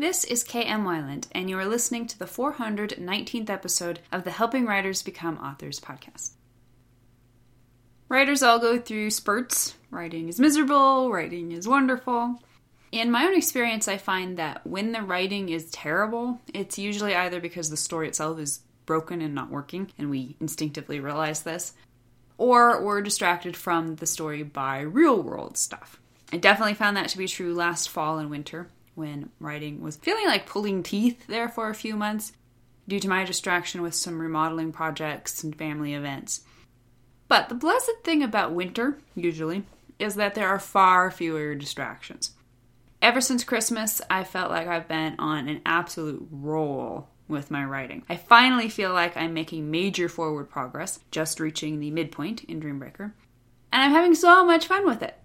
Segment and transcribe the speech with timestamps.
[0.00, 4.64] This is KM Weiland, and you are listening to the 419th episode of the Helping
[4.64, 6.30] Writers Become Authors podcast.
[8.08, 9.74] Writers all go through spurts.
[9.90, 12.42] Writing is miserable, writing is wonderful.
[12.90, 17.38] In my own experience, I find that when the writing is terrible, it's usually either
[17.38, 21.74] because the story itself is broken and not working, and we instinctively realize this,
[22.38, 26.00] or we're distracted from the story by real world stuff.
[26.32, 30.26] I definitely found that to be true last fall and winter when writing was feeling
[30.26, 32.32] like pulling teeth there for a few months
[32.88, 36.42] due to my distraction with some remodeling projects and family events.
[37.28, 39.64] But the blessed thing about winter, usually,
[39.98, 42.32] is that there are far fewer distractions.
[43.00, 48.02] Ever since Christmas, I felt like I've been on an absolute roll with my writing.
[48.08, 53.12] I finally feel like I'm making major forward progress, just reaching the midpoint in Dreambreaker,
[53.72, 55.16] and I'm having so much fun with it.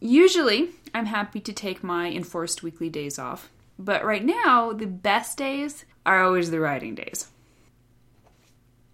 [0.00, 5.36] Usually, I'm happy to take my enforced weekly days off, but right now, the best
[5.36, 7.28] days are always the writing days.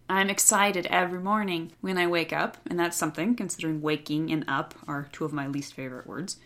[0.09, 4.75] I'm excited every morning when I wake up, and that's something considering waking and up
[4.89, 6.39] are two of my least favorite words.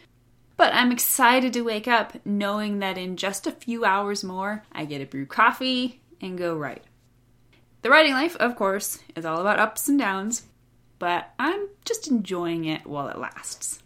[0.59, 4.85] But I'm excited to wake up knowing that in just a few hours more, I
[4.85, 6.85] get to brew coffee and go write.
[7.81, 10.43] The writing life, of course, is all about ups and downs,
[10.99, 13.83] but I'm just enjoying it while it lasts.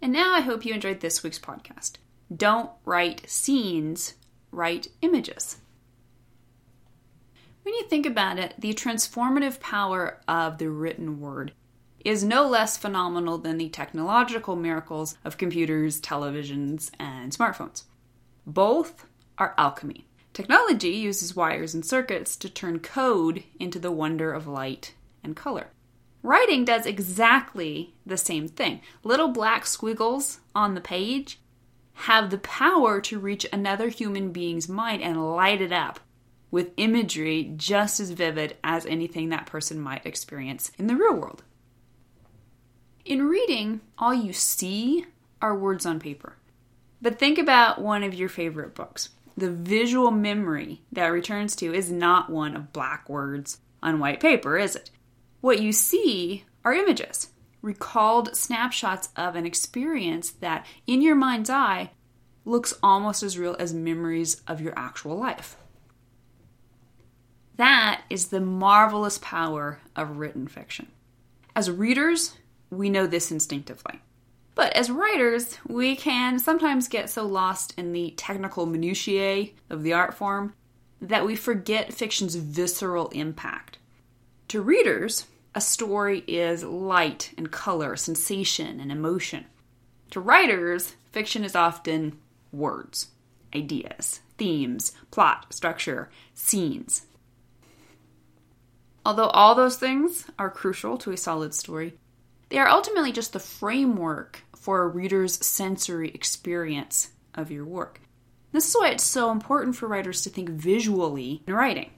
[0.00, 1.94] And now I hope you enjoyed this week's podcast.
[2.34, 4.14] Don't write scenes,
[4.52, 5.56] write images.
[7.62, 11.52] When you think about it, the transformative power of the written word
[12.04, 17.82] is no less phenomenal than the technological miracles of computers, televisions, and smartphones.
[18.46, 19.04] Both
[19.36, 20.06] are alchemy.
[20.32, 25.68] Technology uses wires and circuits to turn code into the wonder of light and color.
[26.22, 28.80] Writing does exactly the same thing.
[29.04, 31.38] Little black squiggles on the page
[31.92, 36.00] have the power to reach another human being's mind and light it up
[36.50, 41.42] with imagery just as vivid as anything that person might experience in the real world.
[43.04, 45.06] In reading, all you see
[45.40, 46.36] are words on paper.
[47.00, 49.10] But think about one of your favorite books.
[49.36, 54.58] The visual memory that returns to is not one of black words on white paper,
[54.58, 54.90] is it?
[55.40, 57.28] What you see are images,
[57.62, 61.92] recalled snapshots of an experience that, in your mind's eye,
[62.44, 65.56] looks almost as real as memories of your actual life.
[67.56, 70.88] That is the marvelous power of written fiction.
[71.54, 72.36] As readers,
[72.70, 74.00] we know this instinctively.
[74.54, 79.92] But as writers, we can sometimes get so lost in the technical minutiae of the
[79.92, 80.54] art form
[81.00, 83.77] that we forget fiction's visceral impact.
[84.48, 89.44] To readers, a story is light and color, sensation and emotion.
[90.12, 92.18] To writers, fiction is often
[92.50, 93.08] words,
[93.54, 97.04] ideas, themes, plot, structure, scenes.
[99.04, 101.98] Although all those things are crucial to a solid story,
[102.48, 108.00] they are ultimately just the framework for a reader's sensory experience of your work.
[108.52, 111.90] This is why it's so important for writers to think visually in writing.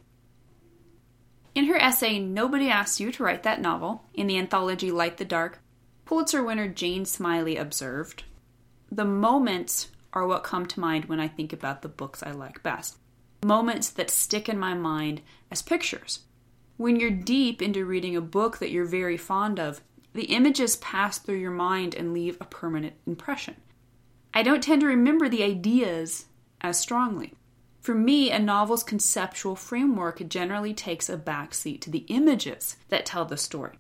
[1.55, 5.25] In her essay, Nobody Asked You to Write That Novel, in the anthology Light the
[5.25, 5.61] Dark,
[6.05, 8.23] Pulitzer winner Jane Smiley observed
[8.91, 12.63] The moments are what come to mind when I think about the books I like
[12.63, 12.99] best.
[13.45, 16.21] Moments that stick in my mind as pictures.
[16.77, 19.81] When you're deep into reading a book that you're very fond of,
[20.13, 23.57] the images pass through your mind and leave a permanent impression.
[24.33, 26.27] I don't tend to remember the ideas
[26.61, 27.35] as strongly.
[27.81, 33.25] For me, a novel's conceptual framework generally takes a backseat to the images that tell
[33.25, 33.79] the story.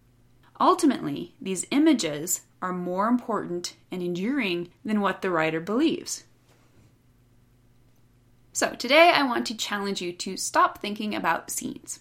[0.58, 6.24] Ultimately, these images are more important and enduring than what the writer believes.
[8.52, 12.00] So, today I want to challenge you to stop thinking about scenes.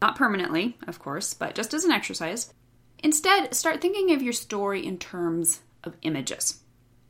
[0.00, 2.52] Not permanently, of course, but just as an exercise.
[3.00, 6.60] Instead, start thinking of your story in terms of images.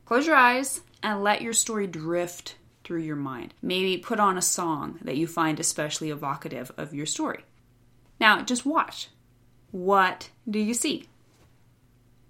[0.05, 2.55] Close your eyes and let your story drift
[2.91, 3.53] through your mind.
[3.61, 7.45] Maybe put on a song that you find especially evocative of your story.
[8.19, 9.07] Now, just watch.
[9.71, 11.07] What do you see?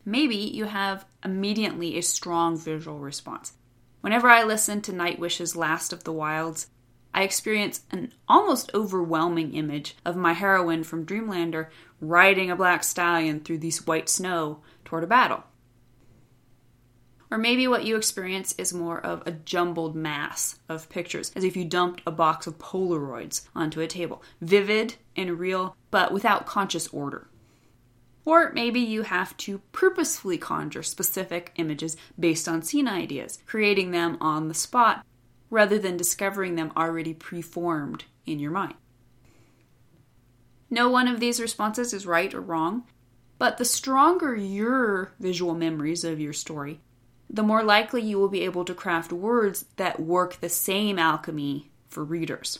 [0.05, 3.53] Maybe you have immediately a strong visual response.
[4.01, 6.67] Whenever I listen to Nightwish's Last of the Wilds,
[7.11, 11.69] I experience an almost overwhelming image of my heroine from Dreamlander
[11.99, 15.43] riding a black stallion through this white snow toward a battle.
[17.31, 21.55] Or maybe what you experience is more of a jumbled mass of pictures, as if
[21.55, 24.21] you dumped a box of Polaroids onto a table.
[24.41, 27.29] Vivid and real, but without conscious order.
[28.25, 34.17] Or maybe you have to purposefully conjure specific images based on scene ideas, creating them
[34.19, 35.05] on the spot
[35.49, 38.75] rather than discovering them already preformed in your mind.
[40.69, 42.83] No one of these responses is right or wrong,
[43.37, 46.79] but the stronger your visual memories of your story,
[47.33, 51.71] the more likely you will be able to craft words that work the same alchemy
[51.87, 52.59] for readers.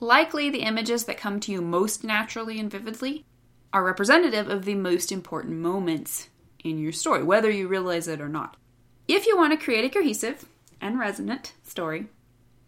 [0.00, 3.24] Likely, the images that come to you most naturally and vividly
[3.72, 6.28] are representative of the most important moments
[6.64, 8.56] in your story, whether you realize it or not.
[9.06, 10.46] If you want to create a cohesive
[10.80, 12.08] and resonant story,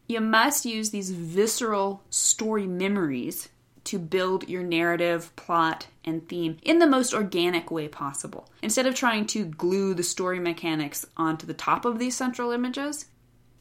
[0.07, 3.49] you must use these visceral story memories
[3.85, 8.49] to build your narrative, plot, and theme in the most organic way possible.
[8.63, 13.07] Instead of trying to glue the story mechanics onto the top of these central images,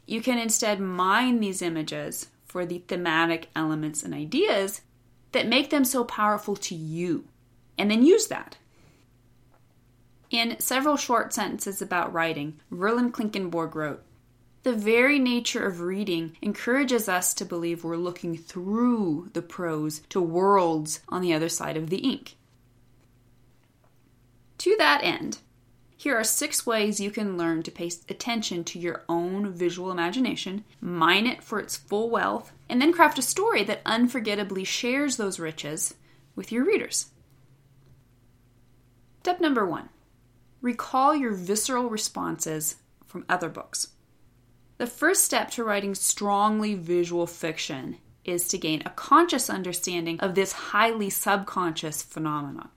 [0.05, 4.81] you can instead mine these images for the thematic elements and ideas
[5.33, 7.25] that make them so powerful to you,
[7.77, 8.57] and then use that.
[10.29, 14.03] In several short sentences about writing, Verlyn Klinkenborg wrote,
[14.67, 20.19] the very nature of reading encourages us to believe we're looking through the prose to
[20.19, 22.35] worlds on the other side of the ink.
[24.57, 25.37] To that end,
[25.95, 30.65] here are six ways you can learn to pay attention to your own visual imagination,
[30.81, 35.39] mine it for its full wealth, and then craft a story that unforgettably shares those
[35.39, 35.95] riches
[36.35, 37.11] with your readers.
[39.21, 39.87] Step number one
[40.61, 42.75] recall your visceral responses
[43.05, 43.93] from other books.
[44.77, 50.35] The first step to writing strongly visual fiction is to gain a conscious understanding of
[50.35, 52.69] this highly subconscious phenomenon.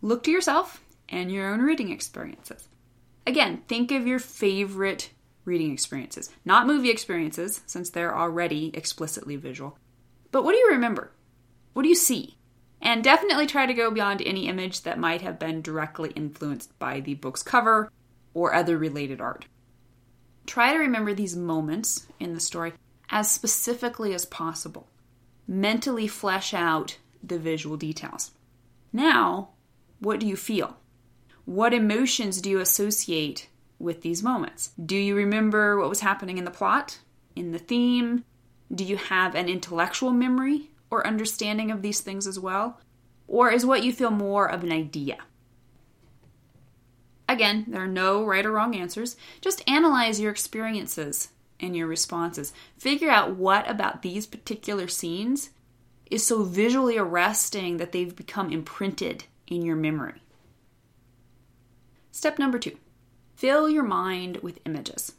[0.00, 2.68] Look to yourself and your own reading experiences.
[3.26, 5.10] Again, think of your favorite
[5.44, 9.78] reading experiences, not movie experiences, since they're already explicitly visual.
[10.32, 11.12] But what do you remember?
[11.74, 12.38] What do you see?
[12.80, 17.00] And definitely try to go beyond any image that might have been directly influenced by
[17.00, 17.90] the book's cover
[18.32, 19.44] or other related art.
[20.46, 22.72] Try to remember these moments in the story
[23.10, 24.88] as specifically as possible.
[25.46, 28.32] Mentally flesh out the visual details.
[28.92, 29.50] Now,
[29.98, 30.76] what do you feel?
[31.44, 33.48] What emotions do you associate
[33.78, 34.70] with these moments?
[34.84, 36.98] Do you remember what was happening in the plot,
[37.34, 38.24] in the theme?
[38.74, 42.80] Do you have an intellectual memory or understanding of these things as well?
[43.28, 45.18] Or is what you feel more of an idea?
[47.36, 49.14] Again, there are no right or wrong answers.
[49.42, 51.28] Just analyze your experiences
[51.60, 52.54] and your responses.
[52.78, 55.50] Figure out what about these particular scenes
[56.10, 60.22] is so visually arresting that they've become imprinted in your memory.
[62.10, 62.78] Step number two
[63.34, 65.12] fill your mind with images.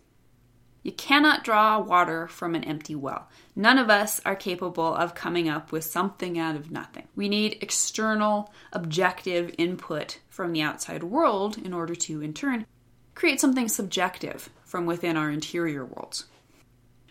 [0.87, 3.27] You cannot draw water from an empty well.
[3.57, 7.09] None of us are capable of coming up with something out of nothing.
[7.13, 12.65] We need external, objective input from the outside world in order to, in turn,
[13.15, 16.27] create something subjective from within our interior worlds.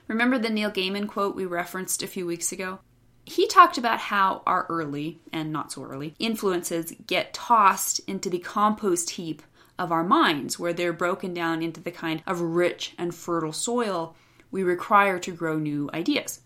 [0.08, 2.78] Remember the Neil Gaiman quote we referenced a few weeks ago?
[3.26, 8.38] He talked about how our early, and not so early, influences get tossed into the
[8.38, 9.42] compost heap
[9.78, 14.16] of our minds, where they're broken down into the kind of rich and fertile soil
[14.50, 16.40] we require to grow new ideas.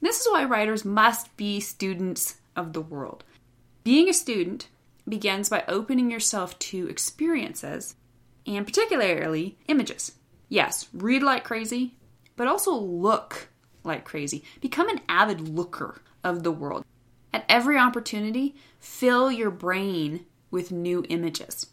[0.00, 3.24] This is why writers must be students of the world.
[3.84, 4.68] Being a student
[5.08, 7.96] begins by opening yourself to experiences,
[8.46, 10.12] and particularly images.
[10.48, 11.96] Yes, read like crazy,
[12.36, 13.48] but also look
[13.84, 14.44] like crazy.
[14.60, 16.84] Become an avid looker of the world.
[17.32, 21.66] At every opportunity, fill your brain with new images.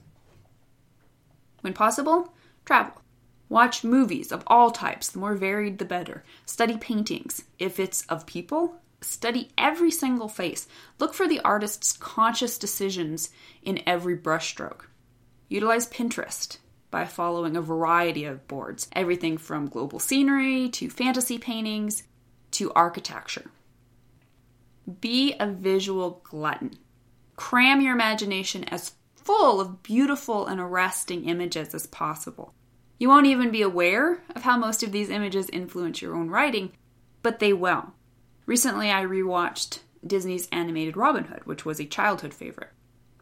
[1.62, 2.34] When possible,
[2.66, 3.02] travel.
[3.50, 6.24] Watch movies of all types, the more varied the better.
[6.46, 7.44] Study paintings.
[7.58, 10.68] If it's of people, study every single face.
[11.00, 13.30] Look for the artist's conscious decisions
[13.64, 14.86] in every brushstroke.
[15.48, 16.58] Utilize Pinterest
[16.92, 22.04] by following a variety of boards, everything from global scenery to fantasy paintings
[22.52, 23.52] to architecture.
[25.02, 26.78] Be a visual glutton.
[27.36, 28.94] Cram your imagination as
[29.30, 32.52] full of beautiful and arresting images as possible.
[32.98, 36.72] You won't even be aware of how most of these images influence your own writing,
[37.22, 37.94] but they will.
[38.48, 42.72] Recently, I rewatched Disney's animated Robin Hood, which was a childhood favorite.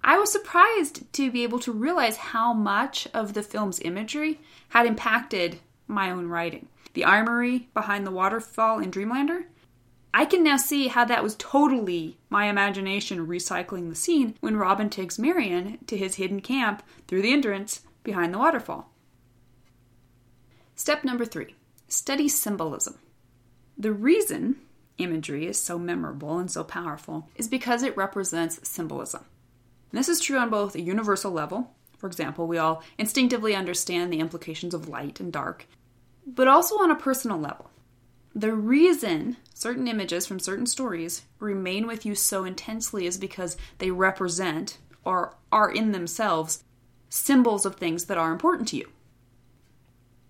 [0.02, 4.86] I was surprised to be able to realize how much of the film's imagery had
[4.86, 6.70] impacted my own writing.
[6.94, 9.48] The armory behind the waterfall in Dreamlander
[10.14, 14.90] I can now see how that was totally my imagination recycling the scene when Robin
[14.90, 18.90] takes Marian to his hidden camp through the entrance behind the waterfall.
[20.76, 21.56] Step number three
[21.88, 22.96] study symbolism.
[23.78, 24.58] The reason
[24.98, 29.24] imagery is so memorable and so powerful is because it represents symbolism.
[29.92, 31.72] And this is true on both a universal level.
[31.98, 35.68] For example, we all instinctively understand the implications of light and dark,
[36.26, 37.70] but also on a personal level.
[38.36, 43.90] The reason certain images from certain stories remain with you so intensely is because they
[43.90, 46.64] represent or are in themselves
[47.10, 48.88] symbols of things that are important to you.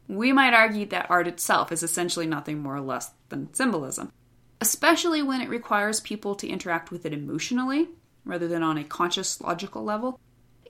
[0.07, 4.13] We might argue that art itself is essentially nothing more or less than symbolism,
[4.61, 7.89] especially when it requires people to interact with it emotionally
[8.23, 10.21] rather than on a conscious logical level.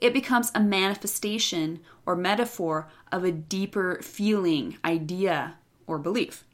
[0.02, 5.54] It becomes a manifestation or metaphor of a deeper feeling, idea,
[5.86, 6.44] or belief.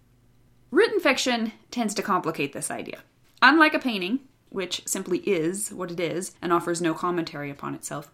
[0.75, 2.99] Written fiction tends to complicate this idea.
[3.40, 8.11] Unlike a painting, which simply is what it is and offers no commentary upon itself,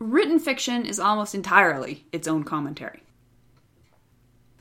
[0.00, 3.04] written fiction is almost entirely its own commentary.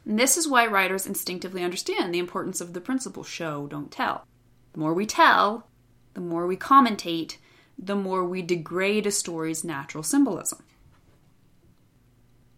[0.06, 4.28] And this is why writers instinctively understand the importance of the principle show, don't tell.
[4.74, 5.66] The more we tell,
[6.14, 7.38] the more we commentate,
[7.80, 10.62] the more we degrade a story's natural symbolism.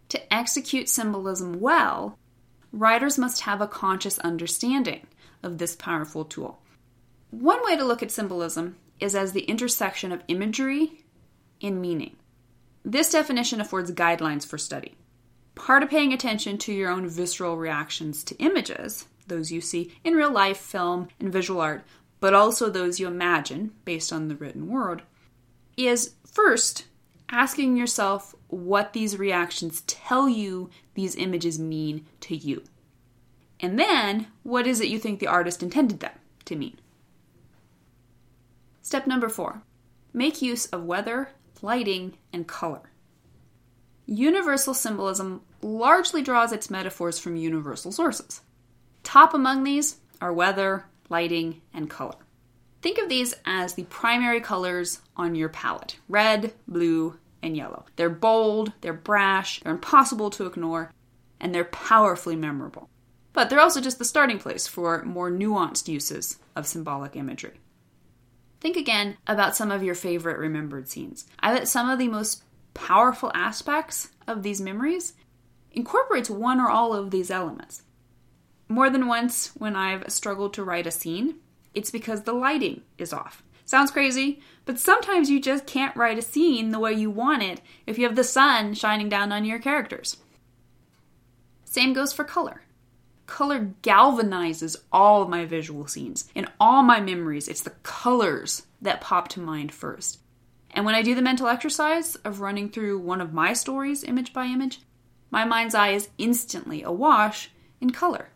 [0.10, 2.20] To execute symbolism well,
[2.76, 5.08] writers must have a conscious understanding
[5.42, 6.60] of this powerful tool.
[7.32, 11.04] One way to look at symbolism is as the intersection of imagery
[11.62, 12.18] and meaning.
[12.84, 14.96] This definition affords guidelines for study.
[15.56, 20.14] Part of paying attention to your own visceral reactions to images, those you see in
[20.14, 21.86] real life, film, and visual art,
[22.20, 25.04] but also those you imagine based on the written word,
[25.78, 26.86] is first
[27.30, 32.64] asking yourself what these reactions tell you these images mean to you.
[33.60, 36.14] And then, what is it you think the artist intended them
[36.46, 36.80] to mean?
[38.82, 39.62] Step number four
[40.14, 41.30] make use of weather,
[41.62, 42.92] lighting, and color.
[44.06, 48.42] Universal symbolism largely draws its metaphors from universal sources.
[49.04, 52.16] Top among these are weather, lighting, and color.
[52.82, 57.86] Think of these as the primary colors on your palette red, blue, and yellow.
[57.96, 60.92] They're bold, they're brash, they're impossible to ignore,
[61.40, 62.90] and they're powerfully memorable.
[63.34, 67.60] But they're also just the starting place for more nuanced uses of symbolic imagery.
[68.62, 71.28] Think again about some of your favorite remembered scenes.
[71.40, 75.14] I bet some of the most powerful aspects of these memories
[75.72, 77.84] incorporates one or all of these elements.
[78.68, 81.36] More than once, when I've struggled to write a scene,
[81.76, 83.44] it's because the lighting is off.
[83.66, 87.62] Sounds crazy, but sometimes you just can't write a scene the way you want it
[87.88, 90.18] if you have the sun shining down on your characters.
[91.66, 92.62] Same goes for color.
[93.26, 96.30] Color galvanizes all of my visual scenes.
[96.36, 100.20] In all my memories, it's the colors that pop to mind first.
[100.70, 104.32] And when I do the mental exercise of running through one of my stories image
[104.32, 104.82] by image,
[105.32, 107.50] my mind's eye is instantly awash
[107.82, 108.30] in color.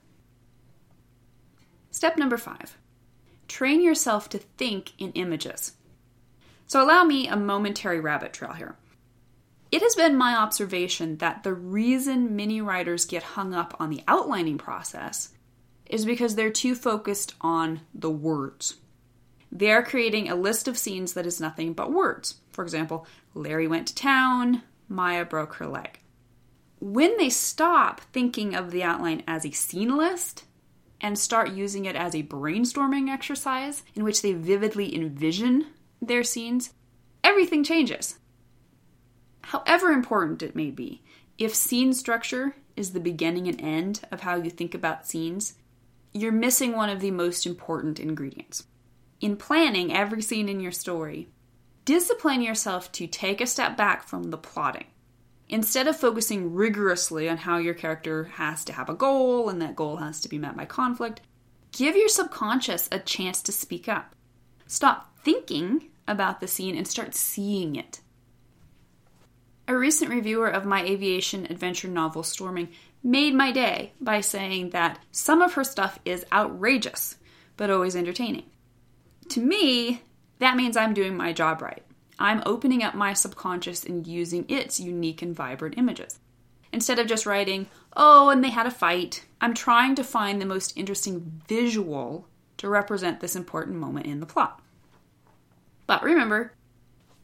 [1.91, 2.78] Step number five
[3.49, 5.73] train yourself to think in images.
[6.67, 8.77] So, allow me a momentary rabbit trail here.
[9.71, 14.03] It has been my observation that the reason many writers get hung up on the
[14.07, 15.29] outlining process
[15.85, 18.77] is because they're too focused on the words.
[19.51, 22.35] They are creating a list of scenes that is nothing but words.
[22.51, 25.99] For example, Larry went to town, Maya broke her leg.
[26.79, 30.45] When they stop thinking of the outline as a scene list
[31.01, 35.67] and start using it as a brainstorming exercise in which they vividly envision
[36.01, 36.73] their scenes,
[37.23, 38.19] everything changes.
[39.41, 41.01] However important it may be,
[41.37, 45.55] if scene structure is the beginning and end of how you think about scenes,
[46.13, 48.65] you're missing one of the most important ingredients.
[49.21, 51.29] In planning every scene in your story,
[51.85, 54.87] discipline yourself to take a step back from the plotting.
[55.49, 59.75] Instead of focusing rigorously on how your character has to have a goal and that
[59.75, 61.21] goal has to be met by conflict,
[61.71, 64.15] give your subconscious a chance to speak up.
[64.67, 67.99] Stop thinking about the scene and start seeing it.
[69.67, 72.69] A recent reviewer of my aviation adventure novel Storming
[73.03, 77.17] made my day by saying that some of her stuff is outrageous,
[77.57, 78.45] but always entertaining.
[79.29, 80.03] To me,
[80.39, 81.83] that means I'm doing my job right.
[82.19, 86.19] I'm opening up my subconscious and using its unique and vibrant images.
[86.71, 90.45] Instead of just writing, oh, and they had a fight, I'm trying to find the
[90.45, 94.61] most interesting visual to represent this important moment in the plot.
[95.87, 96.53] But remember,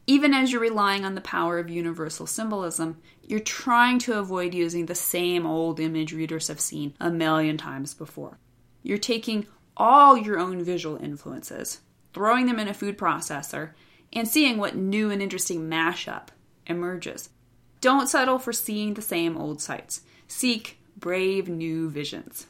[0.06, 4.86] even as you're relying on the power of universal symbolism, you're trying to avoid using
[4.86, 8.38] the same old image readers have seen a million times before.
[8.82, 11.80] You're taking all your own visual influences,
[12.14, 13.72] throwing them in a food processor,
[14.16, 16.28] and seeing what new and interesting mashup
[16.66, 17.28] emerges.
[17.80, 20.00] Don't settle for seeing the same old sights.
[20.26, 22.46] Seek brave new visions.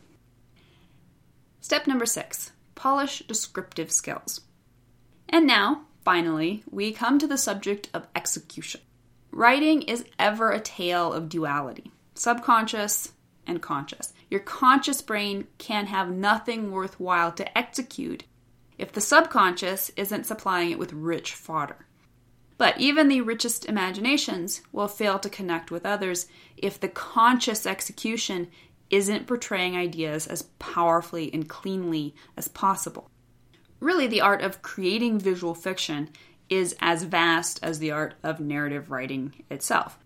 [1.60, 4.42] Step number six polish descriptive skills.
[5.28, 8.80] And now, finally, we come to the subject of execution.
[9.32, 13.12] Writing is ever a tale of duality subconscious
[13.46, 14.14] and conscious.
[14.30, 18.24] your conscious brain can have nothing worthwhile to execute
[18.78, 21.86] if the subconscious isn't supplying it with rich fodder.
[22.58, 28.48] But even the richest imaginations will fail to connect with others if the conscious execution
[28.88, 33.10] isn't portraying ideas as powerfully and cleanly as possible.
[33.80, 36.10] Really, the art of creating visual fiction
[36.48, 39.98] is as vast as the art of narrative writing itself.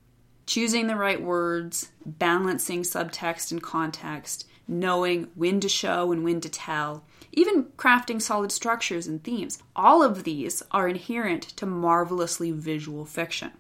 [0.47, 6.49] Choosing the right words, balancing subtext and context, knowing when to show and when to
[6.49, 9.59] tell, even crafting solid structures and themes.
[9.75, 13.51] All of these are inherent to marvelously visual fiction.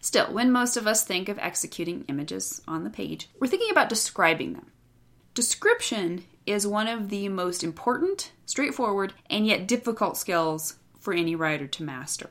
[0.00, 3.88] Still, when most of us think of executing images on the page, we're thinking about
[3.88, 4.66] describing them.
[5.34, 11.66] Description is one of the most important, straightforward, and yet difficult skills for any writer
[11.66, 12.30] to master.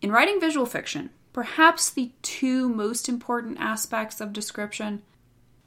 [0.00, 5.02] In writing visual fiction, perhaps the two most important aspects of description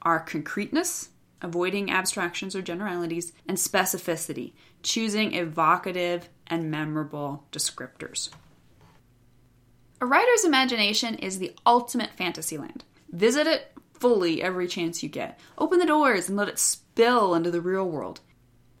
[0.02, 1.10] are concreteness
[1.42, 4.52] avoiding abstractions or generalities, and specificity,
[4.82, 8.30] choosing evocative and memorable descriptors.
[10.00, 12.84] A writer's imagination is the ultimate fantasy land.
[13.10, 15.38] Visit it fully every chance you get.
[15.58, 18.20] Open the doors and let it spill into the real world.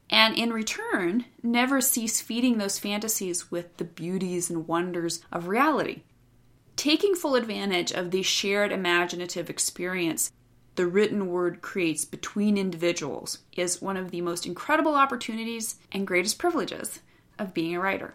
[0.08, 6.02] And in return, never cease feeding those fantasies with the beauties and wonders of reality.
[6.74, 10.32] Taking full advantage of the shared imaginative experience
[10.80, 16.38] the written word creates between individuals is one of the most incredible opportunities and greatest
[16.38, 17.00] privileges
[17.38, 18.14] of being a writer.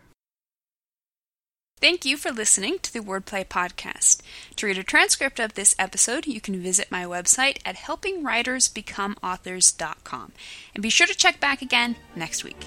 [1.80, 4.22] Thank you for listening to the Wordplay Podcast.
[4.56, 10.32] To read a transcript of this episode, you can visit my website at helpingwritersbecomeauthors.com.
[10.74, 12.66] And be sure to check back again next week.